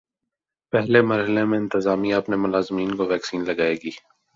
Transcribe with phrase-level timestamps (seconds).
[0.73, 3.91] پہلے مرحلے میں انتظامیہ اپنے ملازمین کو ویکسین لگائے گی